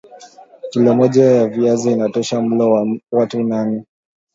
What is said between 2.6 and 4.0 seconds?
wa watu nne